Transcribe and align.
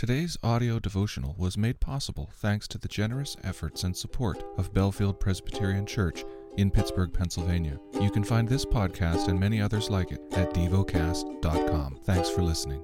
Today's 0.00 0.38
audio 0.42 0.78
devotional 0.78 1.34
was 1.36 1.58
made 1.58 1.78
possible 1.78 2.30
thanks 2.36 2.66
to 2.68 2.78
the 2.78 2.88
generous 2.88 3.36
efforts 3.44 3.84
and 3.84 3.94
support 3.94 4.42
of 4.56 4.72
Bellefield 4.72 5.20
Presbyterian 5.20 5.84
Church 5.84 6.24
in 6.56 6.70
Pittsburgh, 6.70 7.12
Pennsylvania. 7.12 7.78
You 8.00 8.10
can 8.10 8.24
find 8.24 8.48
this 8.48 8.64
podcast 8.64 9.28
and 9.28 9.38
many 9.38 9.60
others 9.60 9.90
like 9.90 10.10
it 10.10 10.22
at 10.32 10.54
devocast.com. 10.54 11.98
Thanks 12.04 12.30
for 12.30 12.40
listening. 12.40 12.82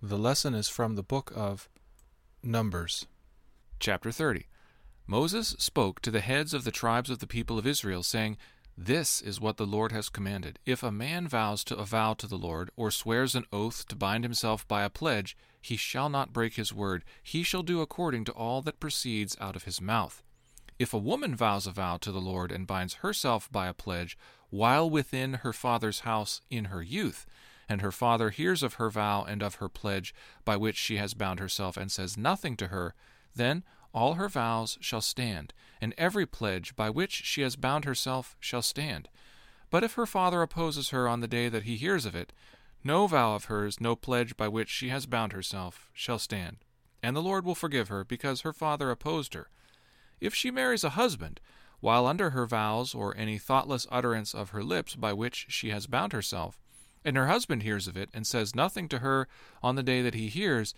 The 0.00 0.16
lesson 0.16 0.54
is 0.54 0.66
from 0.66 0.94
the 0.94 1.02
book 1.02 1.34
of 1.36 1.68
Numbers, 2.42 3.08
chapter 3.78 4.10
30. 4.10 4.46
Moses 5.06 5.48
spoke 5.58 6.00
to 6.00 6.10
the 6.10 6.20
heads 6.20 6.54
of 6.54 6.64
the 6.64 6.72
tribes 6.72 7.10
of 7.10 7.18
the 7.18 7.26
people 7.26 7.58
of 7.58 7.66
Israel, 7.66 8.02
saying, 8.02 8.38
This 8.76 9.20
is 9.20 9.40
what 9.40 9.56
the 9.56 9.66
Lord 9.66 9.92
has 9.92 10.08
commanded. 10.08 10.58
If 10.66 10.82
a 10.82 10.90
man 10.90 11.28
vows 11.28 11.62
to 11.64 11.76
a 11.76 11.84
vow 11.84 12.14
to 12.14 12.26
the 12.26 12.36
Lord, 12.36 12.70
or 12.76 12.90
swears 12.90 13.34
an 13.34 13.46
oath 13.52 13.86
to 13.88 13.96
bind 13.96 14.24
himself 14.24 14.66
by 14.66 14.82
a 14.82 14.90
pledge, 14.90 15.36
he 15.62 15.76
shall 15.76 16.08
not 16.08 16.32
break 16.32 16.54
his 16.54 16.72
word. 16.72 17.04
He 17.22 17.44
shall 17.44 17.62
do 17.62 17.80
according 17.80 18.24
to 18.24 18.32
all 18.32 18.62
that 18.62 18.80
proceeds 18.80 19.36
out 19.40 19.54
of 19.54 19.64
his 19.64 19.80
mouth. 19.80 20.22
If 20.76 20.92
a 20.92 20.98
woman 20.98 21.36
vows 21.36 21.68
a 21.68 21.70
vow 21.70 21.98
to 21.98 22.10
the 22.10 22.20
Lord 22.20 22.50
and 22.50 22.66
binds 22.66 22.94
herself 22.94 23.50
by 23.50 23.68
a 23.68 23.74
pledge 23.74 24.18
while 24.50 24.90
within 24.90 25.34
her 25.34 25.52
father's 25.52 26.00
house 26.00 26.40
in 26.50 26.66
her 26.66 26.82
youth, 26.82 27.26
and 27.68 27.80
her 27.80 27.92
father 27.92 28.30
hears 28.30 28.62
of 28.62 28.74
her 28.74 28.90
vow 28.90 29.22
and 29.22 29.42
of 29.42 29.56
her 29.56 29.68
pledge 29.68 30.12
by 30.44 30.56
which 30.56 30.76
she 30.76 30.96
has 30.96 31.14
bound 31.14 31.38
herself 31.38 31.76
and 31.76 31.92
says 31.92 32.16
nothing 32.16 32.56
to 32.56 32.66
her, 32.66 32.94
then 33.36 33.62
all 33.94 34.14
her 34.14 34.28
vows 34.28 34.76
shall 34.80 35.00
stand, 35.00 35.54
and 35.80 35.94
every 35.96 36.26
pledge 36.26 36.74
by 36.74 36.90
which 36.90 37.12
she 37.12 37.42
has 37.42 37.56
bound 37.56 37.84
herself 37.84 38.36
shall 38.40 38.62
stand. 38.62 39.08
But 39.70 39.84
if 39.84 39.94
her 39.94 40.06
father 40.06 40.42
opposes 40.42 40.90
her 40.90 41.08
on 41.08 41.20
the 41.20 41.28
day 41.28 41.48
that 41.48 41.62
he 41.62 41.76
hears 41.76 42.04
of 42.04 42.14
it, 42.14 42.32
no 42.82 43.06
vow 43.06 43.34
of 43.34 43.44
hers, 43.46 43.80
no 43.80 43.96
pledge 43.96 44.36
by 44.36 44.48
which 44.48 44.68
she 44.68 44.88
has 44.88 45.06
bound 45.06 45.32
herself, 45.32 45.90
shall 45.94 46.18
stand, 46.18 46.58
and 47.02 47.16
the 47.16 47.22
Lord 47.22 47.44
will 47.44 47.54
forgive 47.54 47.88
her, 47.88 48.04
because 48.04 48.42
her 48.42 48.52
father 48.52 48.90
opposed 48.90 49.34
her. 49.34 49.48
If 50.20 50.34
she 50.34 50.50
marries 50.50 50.84
a 50.84 50.90
husband, 50.90 51.40
while 51.80 52.06
under 52.06 52.30
her 52.30 52.46
vows 52.46 52.94
or 52.94 53.16
any 53.16 53.38
thoughtless 53.38 53.86
utterance 53.90 54.34
of 54.34 54.50
her 54.50 54.64
lips 54.64 54.96
by 54.96 55.12
which 55.12 55.46
she 55.48 55.70
has 55.70 55.86
bound 55.86 56.12
herself, 56.12 56.60
and 57.04 57.16
her 57.16 57.26
husband 57.26 57.62
hears 57.62 57.86
of 57.86 57.96
it 57.96 58.08
and 58.14 58.26
says 58.26 58.54
nothing 58.54 58.88
to 58.88 58.98
her 58.98 59.28
on 59.62 59.76
the 59.76 59.82
day 59.82 60.02
that 60.02 60.14
he 60.14 60.28
hears, 60.28 60.74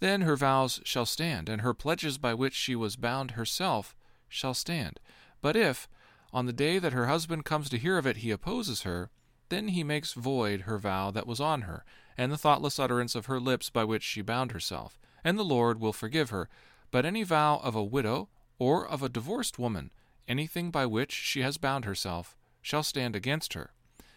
then 0.00 0.22
her 0.22 0.36
vows 0.36 0.80
shall 0.84 1.06
stand, 1.06 1.48
and 1.48 1.62
her 1.62 1.74
pledges 1.74 2.18
by 2.18 2.34
which 2.34 2.54
she 2.54 2.76
was 2.76 2.96
bound 2.96 3.32
herself 3.32 3.96
shall 4.28 4.54
stand. 4.54 5.00
But 5.40 5.56
if, 5.56 5.88
on 6.32 6.46
the 6.46 6.52
day 6.52 6.78
that 6.78 6.92
her 6.92 7.06
husband 7.06 7.44
comes 7.44 7.68
to 7.70 7.78
hear 7.78 7.98
of 7.98 8.06
it, 8.06 8.18
he 8.18 8.30
opposes 8.30 8.82
her, 8.82 9.10
then 9.48 9.68
he 9.68 9.82
makes 9.82 10.12
void 10.12 10.62
her 10.62 10.78
vow 10.78 11.10
that 11.10 11.26
was 11.26 11.40
on 11.40 11.62
her, 11.62 11.84
and 12.16 12.30
the 12.30 12.38
thoughtless 12.38 12.78
utterance 12.78 13.14
of 13.14 13.26
her 13.26 13.40
lips 13.40 13.70
by 13.70 13.84
which 13.84 14.02
she 14.02 14.20
bound 14.20 14.52
herself, 14.52 14.98
and 15.24 15.38
the 15.38 15.44
Lord 15.44 15.80
will 15.80 15.92
forgive 15.92 16.30
her. 16.30 16.48
But 16.90 17.06
any 17.06 17.22
vow 17.22 17.60
of 17.62 17.74
a 17.74 17.84
widow 17.84 18.28
or 18.58 18.86
of 18.86 19.02
a 19.02 19.08
divorced 19.08 19.58
woman, 19.58 19.90
anything 20.26 20.70
by 20.70 20.86
which 20.86 21.12
she 21.12 21.40
has 21.42 21.58
bound 21.58 21.84
herself, 21.84 22.36
shall 22.60 22.82
stand 22.82 23.14
against 23.14 23.54
her. 23.54 23.72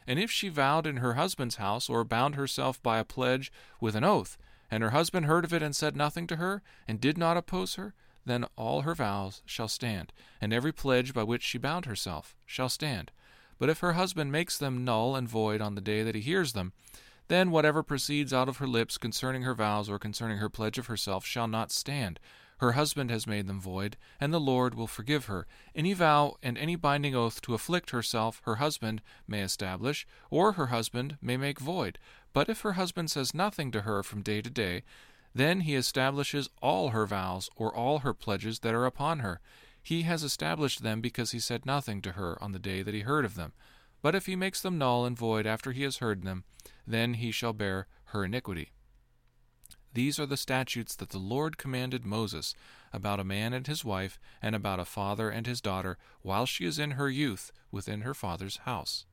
And 0.07 0.19
if 0.19 0.31
she 0.31 0.49
vowed 0.49 0.87
in 0.87 0.97
her 0.97 1.13
husband's 1.13 1.55
house, 1.55 1.89
or 1.89 2.03
bound 2.03 2.35
herself 2.35 2.81
by 2.81 2.97
a 2.97 3.05
pledge 3.05 3.51
with 3.79 3.95
an 3.95 4.03
oath, 4.03 4.37
and 4.71 4.81
her 4.81 4.89
husband 4.91 5.25
heard 5.27 5.45
of 5.45 5.53
it 5.53 5.61
and 5.61 5.75
said 5.75 5.95
nothing 5.95 6.25
to 6.27 6.37
her, 6.37 6.63
and 6.87 6.99
did 6.99 7.17
not 7.17 7.37
oppose 7.37 7.75
her, 7.75 7.93
then 8.25 8.45
all 8.55 8.81
her 8.81 8.95
vows 8.95 9.41
shall 9.45 9.67
stand, 9.67 10.13
and 10.39 10.53
every 10.53 10.71
pledge 10.71 11.13
by 11.13 11.23
which 11.23 11.43
she 11.43 11.57
bound 11.57 11.85
herself 11.85 12.35
shall 12.45 12.69
stand. 12.69 13.11
But 13.59 13.69
if 13.69 13.79
her 13.79 13.93
husband 13.93 14.31
makes 14.31 14.57
them 14.57 14.85
null 14.85 15.15
and 15.15 15.27
void 15.27 15.61
on 15.61 15.75
the 15.75 15.81
day 15.81 16.01
that 16.01 16.15
he 16.15 16.21
hears 16.21 16.53
them, 16.53 16.73
then 17.27 17.51
whatever 17.51 17.83
proceeds 17.83 18.33
out 18.33 18.49
of 18.49 18.57
her 18.57 18.67
lips 18.67 18.97
concerning 18.97 19.43
her 19.43 19.53
vows 19.53 19.89
or 19.89 19.99
concerning 19.99 20.37
her 20.37 20.49
pledge 20.49 20.77
of 20.77 20.87
herself 20.87 21.25
shall 21.25 21.47
not 21.47 21.71
stand. 21.71 22.19
Her 22.61 22.73
husband 22.73 23.09
has 23.09 23.25
made 23.25 23.47
them 23.47 23.59
void, 23.59 23.97
and 24.19 24.31
the 24.31 24.39
Lord 24.39 24.75
will 24.75 24.85
forgive 24.85 25.25
her. 25.25 25.47
Any 25.73 25.93
vow 25.93 26.37
and 26.43 26.59
any 26.59 26.75
binding 26.75 27.15
oath 27.15 27.41
to 27.41 27.55
afflict 27.55 27.89
herself 27.89 28.39
her 28.45 28.57
husband 28.57 29.01
may 29.27 29.41
establish, 29.41 30.05
or 30.29 30.51
her 30.51 30.67
husband 30.67 31.17
may 31.23 31.37
make 31.37 31.59
void. 31.59 31.97
But 32.33 32.49
if 32.49 32.61
her 32.61 32.73
husband 32.73 33.09
says 33.09 33.33
nothing 33.33 33.71
to 33.71 33.81
her 33.81 34.03
from 34.03 34.21
day 34.21 34.43
to 34.43 34.49
day, 34.51 34.83
then 35.33 35.61
he 35.61 35.73
establishes 35.73 36.51
all 36.61 36.89
her 36.89 37.07
vows 37.07 37.49
or 37.55 37.75
all 37.75 37.99
her 37.99 38.13
pledges 38.13 38.59
that 38.59 38.75
are 38.75 38.85
upon 38.85 39.19
her. 39.19 39.41
He 39.81 40.03
has 40.03 40.21
established 40.21 40.83
them 40.83 41.01
because 41.01 41.31
he 41.31 41.39
said 41.39 41.65
nothing 41.65 41.99
to 42.03 42.11
her 42.11 42.37
on 42.43 42.51
the 42.51 42.59
day 42.59 42.83
that 42.83 42.93
he 42.93 42.99
heard 42.99 43.25
of 43.25 43.33
them. 43.33 43.53
But 44.03 44.13
if 44.13 44.27
he 44.27 44.35
makes 44.35 44.61
them 44.61 44.77
null 44.77 45.03
and 45.03 45.17
void 45.17 45.47
after 45.47 45.71
he 45.71 45.81
has 45.81 45.97
heard 45.97 46.21
them, 46.21 46.43
then 46.85 47.15
he 47.15 47.31
shall 47.31 47.53
bear 47.53 47.87
her 48.05 48.23
iniquity. 48.23 48.69
These 49.93 50.19
are 50.19 50.25
the 50.25 50.37
statutes 50.37 50.95
that 50.95 51.09
the 51.09 51.17
Lord 51.17 51.57
commanded 51.57 52.05
Moses 52.05 52.55
about 52.93 53.19
a 53.19 53.25
man 53.25 53.53
and 53.53 53.67
his 53.67 53.85
wife, 53.85 54.19
and 54.41 54.55
about 54.55 54.79
a 54.79 54.85
father 54.85 55.29
and 55.29 55.47
his 55.47 55.61
daughter, 55.61 55.97
while 56.21 56.45
she 56.45 56.65
is 56.65 56.79
in 56.79 56.91
her 56.91 57.09
youth 57.09 57.51
within 57.71 58.01
her 58.01 58.13
father's 58.13 58.57
house. 58.57 59.05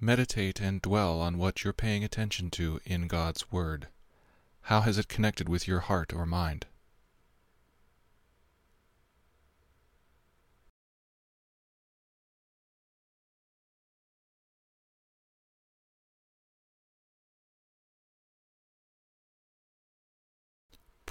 Meditate 0.00 0.60
and 0.60 0.82
dwell 0.82 1.20
on 1.20 1.38
what 1.38 1.64
you're 1.64 1.72
paying 1.72 2.04
attention 2.04 2.50
to 2.50 2.80
in 2.84 3.06
God's 3.06 3.50
Word. 3.50 3.88
How 4.62 4.80
has 4.82 4.98
it 4.98 5.08
connected 5.08 5.48
with 5.48 5.68
your 5.68 5.80
heart 5.80 6.12
or 6.12 6.26
mind? 6.26 6.66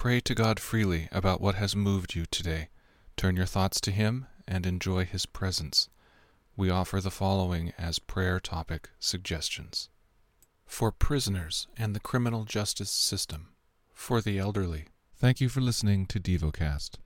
Pray 0.04 0.20
to 0.20 0.34
God 0.34 0.60
freely 0.60 1.08
about 1.12 1.40
what 1.40 1.54
has 1.54 1.74
moved 1.74 2.14
you 2.14 2.26
today. 2.30 2.68
Turn 3.16 3.36
your 3.36 3.46
thoughts 3.46 3.80
to 3.80 3.90
Him 3.90 4.26
and 4.46 4.66
enjoy 4.66 5.06
His 5.06 5.24
presence. 5.24 5.88
We 6.58 6.68
offer 6.68 7.00
the 7.00 7.10
following 7.10 7.72
as 7.78 7.98
prayer 7.98 8.38
topic 8.38 8.90
suggestions 9.00 9.88
for 10.66 10.92
prisoners 10.92 11.68
and 11.78 11.96
the 11.96 12.00
criminal 12.00 12.44
justice 12.44 12.90
system, 12.90 13.54
for 13.94 14.20
the 14.20 14.38
elderly. 14.38 14.88
Thank 15.16 15.40
you 15.40 15.48
for 15.48 15.62
listening 15.62 16.04
to 16.08 16.20
DevoCast. 16.20 16.96